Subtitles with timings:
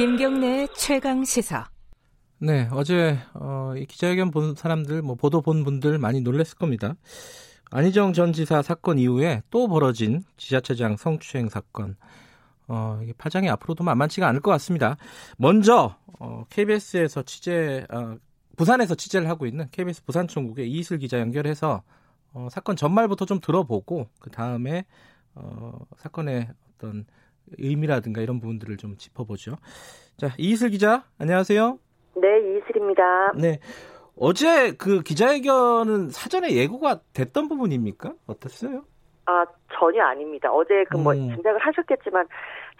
[0.00, 1.68] 김경래 최강 시사.
[2.38, 6.94] 네, 어제 어, 이 기자회견 본 사람들, 뭐 보도 본 분들 많이 놀랐을 겁니다.
[7.70, 11.96] 안희정 전 지사 사건 이후에 또 벌어진 지자체장 성추행 사건.
[12.66, 14.96] 어, 이게 파장이 앞으로도 만만치가 않을 것 같습니다.
[15.36, 18.16] 먼저 어, KBS에서 취재, 어,
[18.56, 21.82] 부산에서 취재를 하고 있는 KBS 부산총국의 이슬 기자 연결해서
[22.32, 24.86] 어, 사건 전말부터 좀 들어보고 그 다음에
[25.34, 27.04] 어, 사건의 어떤
[27.58, 29.56] 의미라든가 이런 부분들을 좀 짚어보죠.
[30.16, 31.78] 자, 이슬 기자, 안녕하세요.
[32.16, 33.32] 네, 이슬입니다.
[33.40, 33.58] 네.
[34.16, 38.12] 어제 그 기자회견은 사전에 예고가 됐던 부분입니까?
[38.26, 38.84] 어땠어요?
[39.24, 40.50] 아, 전혀 아닙니다.
[40.52, 41.34] 어제 그뭐 음.
[41.34, 42.26] 짐작을 하셨겠지만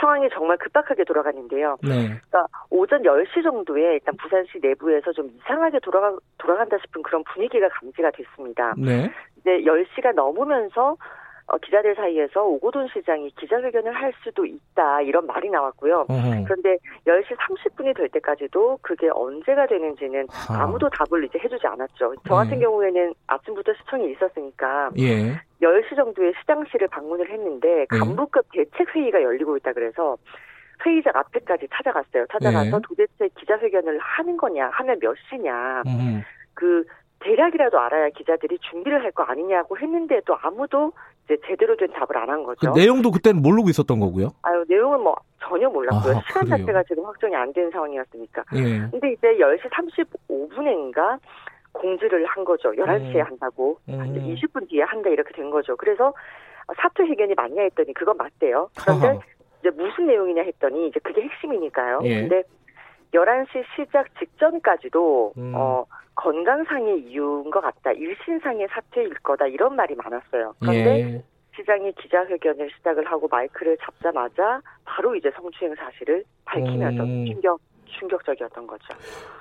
[0.00, 1.76] 상황이 정말 급박하게 돌아갔는데요.
[1.82, 2.08] 네.
[2.08, 8.10] 그러니까 오전 10시 정도에 일단 부산시 내부에서 좀 이상하게 돌아가, 돌아간다 싶은 그런 분위기가 감지가
[8.12, 8.74] 됐습니다.
[8.78, 9.10] 네.
[9.36, 10.96] 이제 10시가 넘으면서
[11.50, 16.04] 어, 기자들 사이에서 오고돈 시장이 기자회견을 할 수도 있다 이런 말이 나왔고요.
[16.08, 16.44] 어허.
[16.44, 20.62] 그런데 10시 30분이 될 때까지도 그게 언제가 되는지는 아.
[20.62, 22.14] 아무도 답을 이제 해주지 않았죠.
[22.26, 22.60] 저 같은 네.
[22.60, 25.40] 경우에는 아침부터 시청에 있었으니까 예.
[25.62, 27.98] 10시 정도에 시장실을 방문을 했는데 네.
[27.98, 30.18] 간부급 대책 회의가 열리고 있다 그래서
[30.84, 32.26] 회의장 앞에까지 찾아갔어요.
[32.30, 32.82] 찾아가서 네.
[32.86, 36.22] 도대체 기자회견을 하는 거냐, 하면 몇 시냐, 음.
[36.54, 36.84] 그
[37.20, 40.92] 대략이라도 알아야 기자들이 준비를 할 거 아니냐고 했는데도 아무도
[41.28, 42.72] 이제 제대로 된 답을 안한그 거죠.
[42.72, 44.30] 내용도 그때는 모르고 있었던 거고요.
[44.42, 46.16] 아유, 내용은 뭐 전혀 몰랐고요.
[46.16, 46.56] 아, 시간 그래요?
[46.58, 48.44] 자체가 지금 확정이 안 된 상황이었으니까.
[48.56, 48.88] 예.
[48.90, 51.18] 근데 이제 10시 35분인가
[51.72, 52.72] 공지를 한 거죠.
[52.72, 53.22] 11시에 음.
[53.22, 53.78] 한다고.
[53.88, 54.00] 음.
[54.00, 55.76] 한 20분 뒤에 한다 이렇게 된 거죠.
[55.76, 56.12] 그래서
[56.76, 58.70] 사퇴 회견이 맞냐 했더니 그건 맞대요.
[58.78, 59.18] 그런데.
[59.60, 62.00] 이제 무슨 내용이냐 했더니 이제 그게 핵심이니까요.
[62.04, 62.20] 예.
[62.20, 62.42] 근데
[63.12, 65.52] 11시 시작 직전까지도 음.
[65.54, 65.84] 어
[66.18, 67.92] 건강상의 이유인 것 같다.
[67.92, 69.46] 일신상의 사퇴일 거다.
[69.46, 70.52] 이런 말이 많았어요.
[70.58, 71.24] 그런데 예.
[71.56, 77.26] 시장이 기자회견을 시작을 하고 마이크를 잡자마자 바로 이제 성추행 사실을 밝히면서 음.
[77.26, 78.84] 충격 충격적이었던 거죠.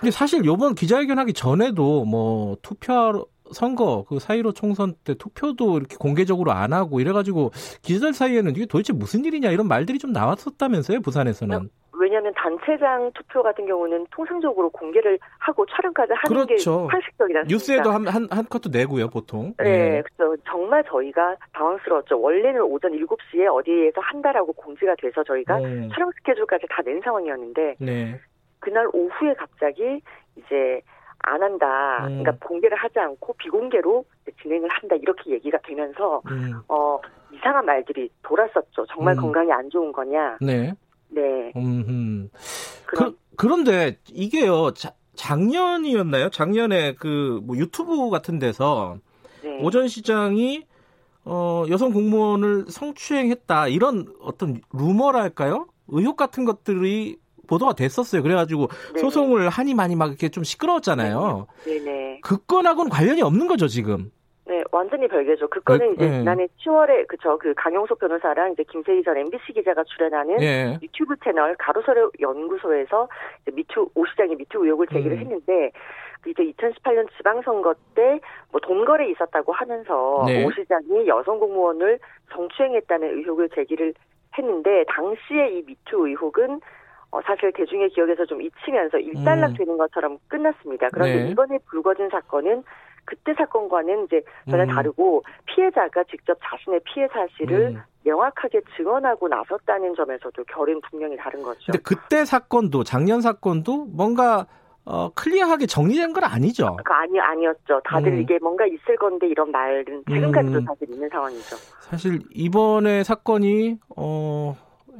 [0.00, 5.96] 근데 사실 요번 기자회견 하기 전에도 뭐 투표 선거 그 사이로 총선 때 투표도 이렇게
[5.96, 7.50] 공개적으로 안 하고 이래가지고
[7.82, 11.68] 기자들 사이에는 이게 도대체 무슨 일이냐 이런 말들이 좀 나왔었다면서요 부산에서는
[12.02, 16.88] 왜냐하면 단체장 투표 같은 경우는 통상적으로 공개를 하고 촬영까지 하는 그렇죠.
[16.88, 16.94] 게
[17.38, 17.42] 않습니까?
[17.48, 22.20] 뉴스에도 한 한 한 컷도 내고요 보통 네, 그래서 정말 저희가 당황스러웠죠.
[22.20, 25.88] 원래는 오전 7시에 어디에서 한다라고 공지가 돼서 저희가 음.
[25.94, 28.20] 촬영 스케줄까지 다 낸 상황이었는데 네.
[28.58, 30.00] 그날 오후에 갑자기
[30.36, 30.80] 이제
[31.24, 31.98] 안 한다.
[32.08, 32.22] 음.
[32.22, 34.04] 그러니까 공개를 하지 않고 비공개로
[34.42, 36.54] 진행을 한다 이렇게 얘기가 되면서 음.
[36.68, 36.98] 어
[37.32, 38.86] 이상한 말들이 돌았었죠.
[38.86, 39.20] 정말 음.
[39.20, 40.38] 건강이 안 좋은 거냐.
[40.40, 40.72] 네.
[41.14, 41.52] 네.
[41.56, 42.28] 음.
[42.86, 44.72] 그런 그, 그런데 이게요.
[44.74, 46.30] 자, 작년이었나요?
[46.30, 48.98] 작년에 그 뭐 유튜브 같은 데서
[49.42, 49.58] 네.
[49.62, 50.64] 오전 시장이
[51.24, 55.66] 어, 여성 공무원을 성추행했다 이런 어떤 루머랄까요?
[55.88, 58.22] 의혹 같은 것들이 보도가 됐었어요.
[58.22, 59.00] 그래가지고 네.
[59.00, 61.46] 소송을 하니 많이 막 이렇게 좀 시끄러웠잖아요.
[61.64, 62.20] 네네.
[62.22, 64.10] 그 건하고는 관련이 없는 거죠 지금.
[64.44, 65.48] 네, 완전히 별개죠.
[65.48, 66.18] 그 건은 별- 이제 네.
[66.18, 70.78] 지난해 10월에 그쵸 그 강용석 변호사랑 이제 김세희 전 MBC 기자가 출연하는 예.
[70.82, 73.08] 유튜브 채널 가로서의 연구소에서
[73.42, 75.20] 이제 미투 오 시장이 미투 의혹을 제기를 음.
[75.20, 75.70] 했는데
[76.22, 78.20] 그 이제 2018년 지방선거 때
[78.50, 80.44] 뭐 돈거래 있었다고 하면서 네.
[80.44, 81.98] 오 시장이 여성 공무원을
[82.32, 83.94] 성추행했다는 의혹을 제기를
[84.36, 86.60] 했는데 당시에 이 미투 의혹은
[87.12, 90.88] 어, 사실 대중의 기억에서 좀 잊히면서 일단락되는 것처럼 끝났습니다.
[90.92, 91.30] 그런데 네.
[91.30, 92.64] 이번에 불거진 사건은
[93.04, 94.68] 그때 사건과는 이제 전혀 음.
[94.68, 97.82] 다르고 피해자가 직접 자신의 피해 사실을 음.
[98.04, 101.60] 명확하게 증언하고 나섰다는 점에서도 결은 분명히 다른 거죠.
[101.66, 104.46] 근데 그때 사건도 작년 사건도 뭔가
[104.84, 106.76] 어, 클리어하게 정리된 건 아니죠.
[106.84, 107.80] 그 아니 아니었죠.
[107.84, 108.20] 다들 음.
[108.20, 110.64] 이게 뭔가 있을 건데 이런 말은 지금까지도 음.
[110.66, 111.56] 사실 있는 상황이죠.
[111.80, 114.56] 사실 이번에 사건이 어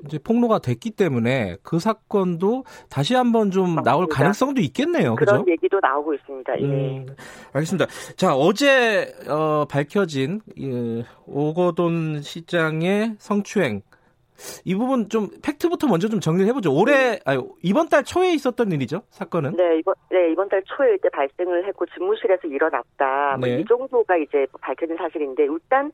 [0.06, 4.16] 이제 폭로가 됐기 때문에 그 사건도 다시 한번 좀 나올 맞습니다.
[4.16, 5.14] 가능성도 있겠네요.
[5.14, 5.50] 그런 그죠?
[5.52, 6.60] 얘기도 나오고 있습니다.
[6.60, 6.64] 예.
[6.64, 7.06] 음,
[7.52, 7.86] 알겠습니다.
[8.16, 13.82] 자, 어제 어, 밝혀진 이, 오거돈 시장의 성추행
[14.64, 16.74] 이 부분 좀 팩트부터 먼저 좀 정리를 해보죠.
[16.74, 19.56] 올해 아니, 이번 달 초에 있었던 일이죠 사건은.
[19.56, 23.36] 네 이번 네 이번 달 초에 이때 발생을 했고 집무실에서 일어났다.
[23.38, 23.60] 뭐 네.
[23.60, 25.92] 이 정도가 이제 밝혀진 사실인데 일단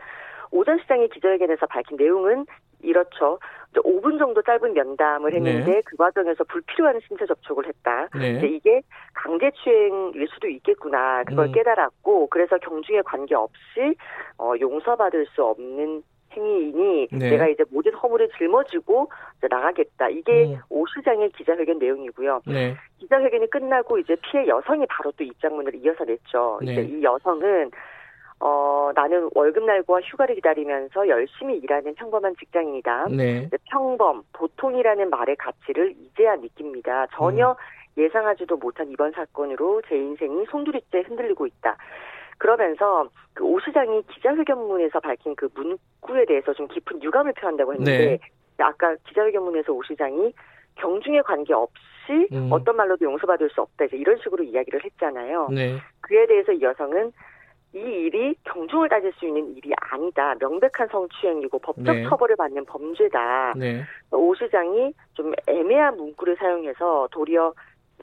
[0.51, 2.47] 오전 시장의 기자회견에서 밝힌 내용은
[2.81, 3.39] 이렇죠.
[3.71, 5.83] 이제 5분 정도 짧은 면담을 했는데 네.
[5.85, 8.09] 그 과정에서 불필요한 신체 접촉을 했다.
[8.19, 8.41] 네.
[8.47, 8.83] 이게
[9.15, 11.53] 강제 추행일 수도 있겠구나 그걸 음.
[11.53, 13.95] 깨달았고 그래서 경중에 관계없이
[14.39, 16.03] 어, 용서받을 수 없는
[16.37, 17.31] 행위이니 네.
[17.31, 20.59] 내가 이제 모든 허물을 짊어지고 이제 나가겠다 이게 음.
[20.69, 22.43] 오 시장의 기자회견 내용이고요.
[22.47, 22.77] 네.
[22.99, 26.61] 기자회견이 끝나고 이제 피해 여성이 바로 또 입장문을 이어서 냈죠.
[26.63, 26.73] 네.
[26.73, 27.71] 이제 이 여성은
[28.41, 33.09] 어 어, 나는 월급날과 휴가를 기다리면서 열심히 일하는 평범한 직장인이다.
[33.11, 33.49] 네.
[33.71, 37.07] 평범, 보통이라는 말의 가치를 이제야 느낍니다.
[37.13, 37.55] 전혀 음.
[38.03, 41.77] 예상하지도 못한 이번 사건으로 제 인생이 송두리째 흔들리고 있다.
[42.39, 48.19] 그러면서 그 오 시장이 기자회견문에서 밝힌 그 문구에 대해서 좀 깊은 유감을 표한다고 했는데 네.
[48.59, 50.33] 아까 기자회견문에서 오 시장이
[50.77, 52.49] 경중에 관계없이 음.
[52.51, 55.49] 어떤 말로도 용서받을 수 없다 이제 이런 식으로 이야기를 했잖아요.
[55.51, 55.77] 네.
[56.01, 57.13] 그에 대해서 이 여성은
[57.75, 60.35] 이 일이 경중을 따질 수 있는 일이 아니다.
[60.41, 62.03] 명백한 성추행이고 법적 네.
[62.09, 63.55] 처벌을 받는 범죄다.
[63.57, 63.83] 네.
[64.11, 67.53] 오 시장이 좀 애매한 문구를 사용해서 도리어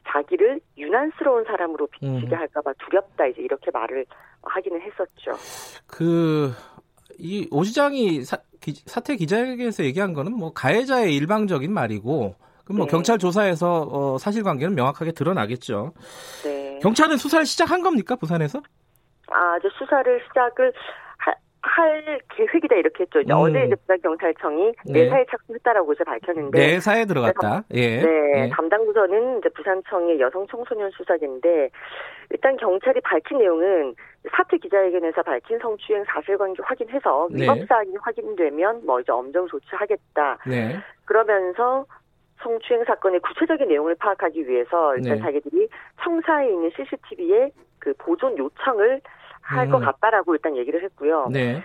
[0.07, 2.33] 자기를 유난스러운 사람으로 비치게 음.
[2.33, 3.25] 할까봐 두렵다.
[3.25, 4.05] 이제 이렇게 말을
[4.43, 5.31] 하기는 했었죠.
[5.87, 6.51] 그,
[7.17, 12.35] 이 오 시장이 사, 기, 사태 기자회견에서 얘기한 거는 뭐 가해자의 일방적인 말이고,
[12.65, 12.91] 그럼 뭐 네.
[12.91, 15.93] 경찰 조사에서 어, 사실관계는 명확하게 드러나겠죠.
[16.43, 16.79] 네.
[16.83, 18.61] 경찰은 수사를 시작한 겁니까 부산에서?
[19.31, 20.73] 아, 이제 수사를 시작을
[21.17, 23.19] 하, 할 계획이다 이렇게 했죠.
[23.19, 23.31] 음.
[23.31, 25.03] 어제 이제 부산 경찰청이 네.
[25.03, 27.63] 내사에 착수했다라고 이제 밝혔는데 내사에 들어갔다.
[27.73, 28.01] 예.
[28.01, 28.49] 네, 예.
[28.49, 31.69] 담당 부서는 이제 부산청의 여성 청소년 수사인데
[32.29, 33.95] 일단 경찰이 밝힌 내용은
[34.31, 37.43] 사퇴 기자회견에서 밝힌 성추행 사실관계 확인해서 네.
[37.43, 40.39] 위법 사항이 확인되면 뭐 이제 엄정 조치하겠다.
[40.47, 40.77] 네.
[41.05, 41.85] 그러면서
[42.41, 45.21] 성추행 사건의 구체적인 내용을 파악하기 위해서 일단 네.
[45.21, 45.67] 자기들이
[46.03, 49.01] 청사에 있는 CCTV에 그 보존 요청을
[49.45, 49.85] 할것 음.
[49.85, 51.29] 같다라고 일단 얘기를 했고요.
[51.31, 51.63] 네.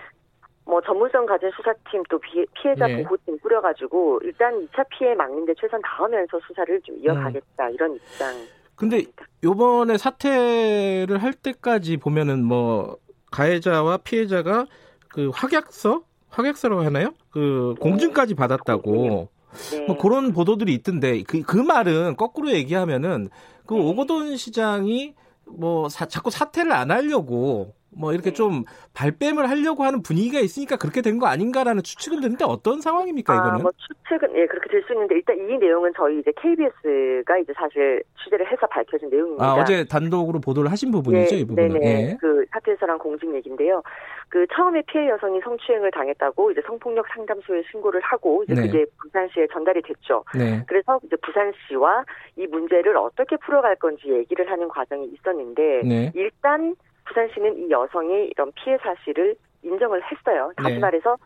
[0.65, 2.19] 뭐 전문성 가진 수사팀 또
[2.53, 3.03] 피해자 네.
[3.03, 7.73] 보호팀 꾸려가지고 일단 2차 피해 막는 데 최선 다하면서 수사를 좀 이어가겠다 음.
[7.73, 8.35] 이런 입장.
[8.75, 9.03] 근데
[9.43, 12.97] 요번에 사퇴를 할 때까지 보면은 뭐
[13.31, 14.65] 가해자와 피해자가
[15.09, 17.13] 그 확약서 확약서라고 하나요?
[17.31, 19.29] 그 공증까지 받았다고.
[19.71, 19.85] 네.
[19.85, 23.29] 뭐 그런 보도들이 있던데 그, 그 말은 거꾸로 얘기하면은
[23.65, 23.81] 그 네.
[23.81, 25.15] 오거돈 시장이
[25.45, 28.33] 뭐 사, 자꾸 사퇴를 안 하려고 뭐 이렇게 네.
[28.33, 33.51] 좀 발뺌을 하려고 하는 분위기가 있으니까 그렇게 된 거 아닌가라는 추측은 드는데 어떤 상황입니까 이거는?
[33.53, 37.51] 아, 뭐 추측은 예 그렇게 될 수 있는데 일단 이 내용은 저희 이제 KBS가 이제
[37.55, 39.43] 사실 취재를 해서 밝혀진 내용입니다.
[39.45, 41.79] 아 어제 단독으로 보도를 하신 부분이죠 예, 이 부분은.
[41.79, 42.09] 네네.
[42.11, 42.17] 예.
[42.19, 43.83] 그 사퇴서랑 공직 얘기인데요.
[44.31, 48.61] 그 처음에 피해 여성이 성추행을 당했다고 이제 성폭력 상담소에 신고를 하고 이제 네.
[48.61, 50.23] 그게 부산시에 전달이 됐죠.
[50.33, 50.63] 네.
[50.67, 52.05] 그래서 이제 부산시와
[52.37, 56.11] 이 문제를 어떻게 풀어갈 건지 얘기를 하는 과정이 있었는데 네.
[56.15, 60.53] 일단 부산시는 이 여성의 이런 피해 사실을 인정을 했어요.
[60.55, 60.79] 다시 네.
[60.79, 61.17] 말해서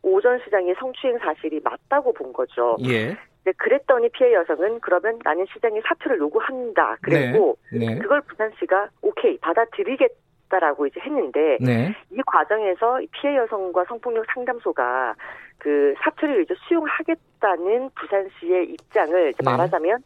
[0.00, 2.78] 오전 시장의 성추행 사실이 맞다고 본 거죠.
[2.88, 3.08] 예.
[3.44, 6.96] 네, 그랬더니 피해 여성은 그러면 나는 시장에 사퇴를 요구한다.
[7.02, 7.88] 그랬고 네.
[7.88, 7.98] 네.
[7.98, 10.23] 그걸 부산시가 오케이 받아들이겠다
[10.58, 11.94] 라고 이제 했는데 네.
[12.10, 15.14] 이 과정에서 피해 여성과 성폭력 상담소가
[15.58, 19.44] 그 사퇴를 이제 수용하겠다는 부산시의 입장을 네.
[19.44, 20.02] 말하자면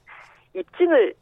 [0.54, 1.14] 입증을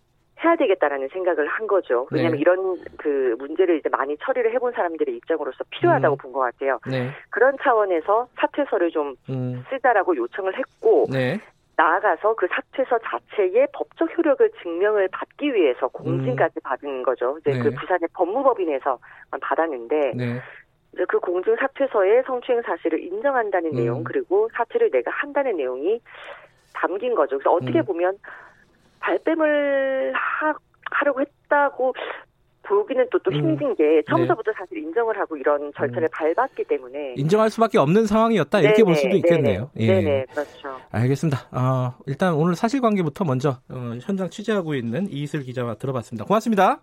[0.45, 2.07] 해야 되겠다라는 생각을 한 거죠.
[2.11, 2.41] 왜냐하면 네.
[2.43, 6.19] 이런 그 문제를 이제 많이 처리를 해본 사람들의 입장으로서 필요하다고 음.
[6.19, 6.79] 본것 같아요.
[6.87, 7.11] 네.
[7.31, 9.65] 그런 차원에서 사퇴서를 좀 음.
[9.71, 11.41] 쓰자라고 요청을 했고 네.
[11.77, 16.63] 나아가서 그 사퇴서 자체의 법적 효력을 증명을 받기 위해서 공증까지 음.
[16.63, 17.37] 받은 거죠.
[17.41, 17.75] 이제 그 네.
[17.75, 18.99] 부산의 법무법인에서
[19.41, 20.41] 받았는데 네.
[20.95, 23.77] 이제 그 공증 사퇴서에 성추행 사실을 인정한다는 음.
[23.77, 26.01] 내용 그리고 사퇴를 내가 한다는 내용이
[26.73, 27.37] 담긴 거죠.
[27.37, 27.85] 그래서 어떻게 음.
[27.85, 28.19] 보면
[29.01, 30.55] 발뺌을 하,
[30.91, 31.95] 하려고 했다고
[32.69, 33.37] 보기는 또, 또 음.
[33.37, 34.03] 힘든 게 네.
[34.09, 34.59] 처음부터 네.
[34.59, 36.35] 사실 인정을 하고 이런 절차를 음.
[36.35, 39.71] 밟았기 때문에 인정할 수밖에 없는 상황이었다 이렇게 네네, 볼 수도 있겠네요.
[39.75, 40.03] 네네, 예.
[40.03, 40.77] 네네 그렇죠.
[40.91, 41.49] 알겠습니다.
[41.53, 46.25] 어, 일단 오늘 사실관계부터 먼저 어, 현장 취재하고 있는 이슬 기자와 들어봤습니다.
[46.25, 46.81] 고맙습니다.